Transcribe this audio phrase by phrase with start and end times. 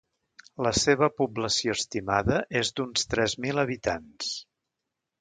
[0.67, 4.37] La seva població estimada és d'uns tres mil habitants.